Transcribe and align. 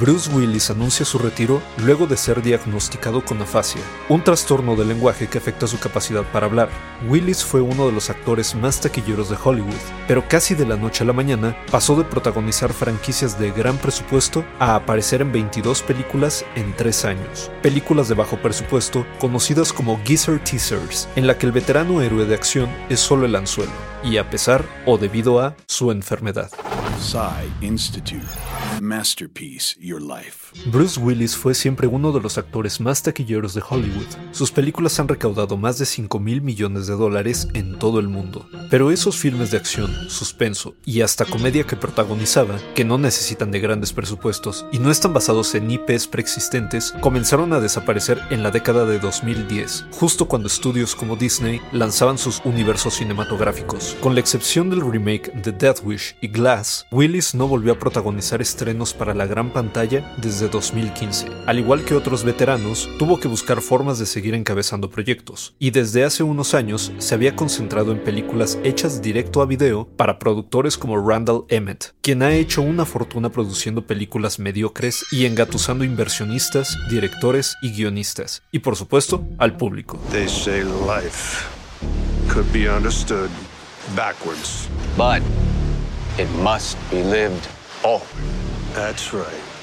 Bruce 0.00 0.30
Willis 0.32 0.70
anuncia 0.70 1.06
su 1.06 1.18
retiro 1.18 1.62
luego 1.78 2.06
de 2.06 2.16
ser 2.16 2.42
diagnosticado 2.42 3.24
con 3.24 3.40
afasia, 3.40 3.80
un 4.08 4.24
trastorno 4.24 4.74
del 4.74 4.88
lenguaje 4.88 5.28
que 5.28 5.38
afecta 5.38 5.66
su 5.66 5.78
capacidad 5.78 6.24
para 6.32 6.46
hablar. 6.46 6.68
Willis 7.08 7.44
fue 7.44 7.60
uno 7.60 7.86
de 7.86 7.92
los 7.92 8.10
actores 8.10 8.54
más 8.54 8.80
taquilleros 8.80 9.30
de 9.30 9.36
Hollywood, 9.42 9.74
pero 10.08 10.26
casi 10.28 10.54
de 10.54 10.66
la 10.66 10.76
noche 10.76 11.04
a 11.04 11.06
la 11.06 11.12
mañana 11.12 11.56
pasó 11.70 11.94
de 11.96 12.04
protagonizar 12.04 12.72
franquicias 12.72 13.38
de 13.38 13.52
gran 13.52 13.76
presupuesto 13.78 14.44
a 14.58 14.74
aparecer 14.74 15.22
en 15.22 15.32
22 15.32 15.82
películas 15.82 16.44
en 16.56 16.74
3 16.74 17.04
años. 17.04 17.50
Películas 17.62 18.08
de 18.08 18.14
bajo 18.14 18.36
presupuesto 18.38 19.06
conocidas 19.20 19.72
como 19.72 20.00
Geezer 20.04 20.42
Teasers, 20.42 21.08
en 21.14 21.26
la 21.26 21.38
que 21.38 21.46
el 21.46 21.52
veterano 21.52 22.02
héroe 22.02 22.26
de 22.26 22.34
acción 22.34 22.68
es 22.88 23.00
solo 23.00 23.26
el 23.26 23.36
anzuelo, 23.36 23.72
y 24.02 24.16
a 24.16 24.28
pesar 24.28 24.64
o 24.86 24.98
debido 24.98 25.40
a 25.40 25.54
su 25.66 25.92
enfermedad. 25.92 26.50
Masterpiece 28.80 29.76
Your 29.80 30.00
Life. 30.00 30.54
Bruce 30.70 30.98
Willis 31.00 31.36
fue 31.36 31.54
siempre 31.54 31.86
uno 31.86 32.12
de 32.12 32.20
los 32.20 32.38
actores 32.38 32.80
más 32.80 33.02
taquilleros 33.02 33.54
de 33.54 33.62
Hollywood. 33.68 34.06
Sus 34.32 34.50
películas 34.50 34.98
han 35.00 35.08
recaudado 35.08 35.56
más 35.56 35.78
de 35.78 35.86
5 35.86 36.18
mil 36.20 36.42
millones 36.42 36.86
de 36.86 36.94
dólares 36.94 37.48
en 37.54 37.78
todo 37.78 38.00
el 38.00 38.08
mundo. 38.08 38.48
Pero 38.70 38.90
esos 38.90 39.16
filmes 39.16 39.50
de 39.50 39.58
acción, 39.58 39.90
suspenso 40.08 40.74
y 40.84 41.00
hasta 41.02 41.24
comedia 41.24 41.64
que 41.64 41.76
protagonizaba, 41.76 42.58
que 42.74 42.84
no 42.84 42.98
necesitan 42.98 43.50
de 43.50 43.60
grandes 43.60 43.92
presupuestos 43.92 44.66
y 44.72 44.78
no 44.78 44.90
están 44.90 45.12
basados 45.12 45.54
en 45.54 45.70
IPs 45.70 46.06
preexistentes, 46.06 46.92
comenzaron 47.00 47.52
a 47.52 47.60
desaparecer 47.60 48.20
en 48.30 48.42
la 48.42 48.50
década 48.50 48.84
de 48.84 48.98
2010, 48.98 49.86
justo 49.90 50.26
cuando 50.26 50.48
estudios 50.48 50.94
como 50.94 51.16
Disney 51.16 51.60
lanzaban 51.72 52.18
sus 52.18 52.40
universos 52.44 52.94
cinematográficos. 52.94 53.96
Con 54.00 54.14
la 54.14 54.20
excepción 54.20 54.70
del 54.70 54.80
remake 54.80 55.32
de 55.42 55.52
Death 55.52 55.80
Wish 55.84 56.16
y 56.20 56.28
Glass, 56.28 56.86
Willis 56.90 57.34
no 57.34 57.48
volvió 57.48 57.72
a 57.72 57.78
protagonizar 57.78 58.40
estrenos 58.64 58.94
para 58.94 59.12
la 59.12 59.26
gran 59.26 59.52
pantalla 59.52 60.14
desde 60.16 60.48
2015. 60.48 61.26
Al 61.44 61.58
igual 61.58 61.84
que 61.84 61.94
otros 61.94 62.24
veteranos, 62.24 62.88
tuvo 62.98 63.20
que 63.20 63.28
buscar 63.28 63.60
formas 63.60 63.98
de 63.98 64.06
seguir 64.06 64.32
encabezando 64.32 64.88
proyectos, 64.88 65.54
y 65.58 65.70
desde 65.70 66.02
hace 66.02 66.22
unos 66.22 66.54
años 66.54 66.90
se 66.96 67.14
había 67.14 67.36
concentrado 67.36 67.92
en 67.92 68.02
películas 68.02 68.58
hechas 68.64 69.02
directo 69.02 69.42
a 69.42 69.46
video 69.46 69.86
para 69.98 70.18
productores 70.18 70.78
como 70.78 70.96
Randall 70.96 71.44
Emmett, 71.50 71.94
quien 72.00 72.22
ha 72.22 72.32
hecho 72.32 72.62
una 72.62 72.86
fortuna 72.86 73.28
produciendo 73.28 73.86
películas 73.86 74.38
mediocres 74.38 75.04
y 75.12 75.26
engatusando 75.26 75.84
inversionistas, 75.84 76.78
directores 76.88 77.56
y 77.60 77.70
guionistas, 77.72 78.44
y 78.50 78.60
por 78.60 78.76
supuesto 78.76 79.26
al 79.36 79.58
público. 79.58 80.00
They 80.10 80.26
say 80.26 80.62
life 80.62 81.44
could 82.32 82.50
be 82.50 82.66
understood 82.66 83.28
backwards. 83.94 84.70
But 84.96 85.20
it 86.18 86.30
must 86.42 86.78
be 86.90 87.02
lived 87.02 87.44
forward. 87.82 88.43
That's 88.74 89.12
right. 89.12 89.54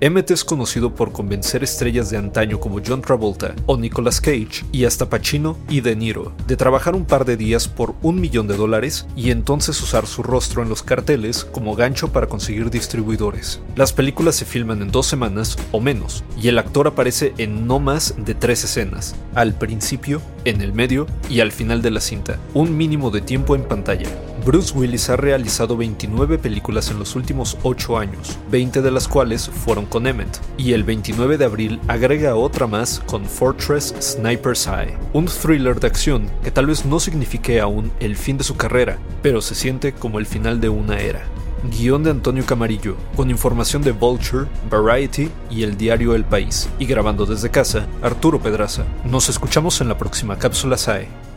Emmett 0.00 0.30
es 0.30 0.44
conocido 0.44 0.94
por 0.94 1.10
convencer 1.10 1.64
estrellas 1.64 2.08
de 2.08 2.18
antaño 2.18 2.60
como 2.60 2.80
John 2.86 3.02
Travolta 3.02 3.56
o 3.66 3.76
Nicolas 3.76 4.20
Cage 4.20 4.64
y 4.70 4.84
hasta 4.84 5.10
Pacino 5.10 5.58
y 5.68 5.80
De 5.80 5.96
Niro 5.96 6.32
de 6.46 6.56
trabajar 6.56 6.94
un 6.94 7.04
par 7.04 7.24
de 7.24 7.36
días 7.36 7.66
por 7.66 7.96
un 8.02 8.20
millón 8.20 8.46
de 8.46 8.56
dólares 8.56 9.08
y 9.16 9.32
entonces 9.32 9.82
usar 9.82 10.06
su 10.06 10.22
rostro 10.22 10.62
en 10.62 10.68
los 10.68 10.84
carteles 10.84 11.44
como 11.44 11.74
gancho 11.74 12.12
para 12.12 12.28
conseguir 12.28 12.70
distribuidores. 12.70 13.60
Las 13.74 13.92
películas 13.92 14.36
se 14.36 14.44
filman 14.44 14.82
en 14.82 14.92
dos 14.92 15.06
semanas 15.06 15.56
o 15.72 15.80
menos 15.80 16.22
y 16.40 16.46
el 16.46 16.58
actor 16.58 16.86
aparece 16.86 17.34
en 17.38 17.66
no 17.66 17.80
más 17.80 18.14
de 18.18 18.36
tres 18.36 18.62
escenas, 18.62 19.16
al 19.34 19.58
principio, 19.58 20.22
en 20.44 20.60
el 20.60 20.72
medio 20.72 21.08
y 21.28 21.40
al 21.40 21.50
final 21.50 21.82
de 21.82 21.90
la 21.90 22.00
cinta, 22.00 22.38
un 22.54 22.76
mínimo 22.76 23.10
de 23.10 23.20
tiempo 23.20 23.56
en 23.56 23.64
pantalla. 23.64 24.08
Bruce 24.44 24.72
Willis 24.76 25.10
ha 25.10 25.16
realizado 25.16 25.76
29 25.76 26.38
películas 26.38 26.90
en 26.90 26.98
los 26.98 27.16
últimos 27.16 27.58
8 27.62 27.98
años, 27.98 28.38
20 28.50 28.82
de 28.82 28.90
las 28.90 29.08
cuales 29.08 29.48
fueron 29.48 29.86
con 29.86 30.06
Emmett, 30.06 30.40
y 30.56 30.72
el 30.72 30.84
29 30.84 31.38
de 31.38 31.44
abril 31.44 31.80
agrega 31.88 32.34
otra 32.36 32.66
más 32.66 33.00
con 33.06 33.24
Fortress 33.24 33.94
Sniper's 34.00 34.66
Eye, 34.66 34.96
un 35.12 35.26
thriller 35.26 35.78
de 35.80 35.86
acción 35.86 36.30
que 36.42 36.50
tal 36.50 36.66
vez 36.66 36.84
no 36.84 37.00
signifique 37.00 37.60
aún 37.60 37.92
el 38.00 38.16
fin 38.16 38.38
de 38.38 38.44
su 38.44 38.56
carrera, 38.56 38.98
pero 39.22 39.40
se 39.40 39.54
siente 39.54 39.92
como 39.92 40.18
el 40.18 40.26
final 40.26 40.60
de 40.60 40.68
una 40.68 40.98
era. 40.98 41.22
Guión 41.64 42.04
de 42.04 42.10
Antonio 42.10 42.46
Camarillo, 42.46 42.96
con 43.16 43.30
información 43.30 43.82
de 43.82 43.92
Vulture, 43.92 44.46
Variety 44.70 45.28
y 45.50 45.64
el 45.64 45.76
diario 45.76 46.14
El 46.14 46.24
País, 46.24 46.68
y 46.78 46.86
grabando 46.86 47.26
desde 47.26 47.50
casa, 47.50 47.86
Arturo 48.00 48.38
Pedraza. 48.40 48.84
Nos 49.04 49.28
escuchamos 49.28 49.80
en 49.80 49.88
la 49.88 49.98
próxima 49.98 50.38
cápsula 50.38 50.78
SAE. 50.78 51.27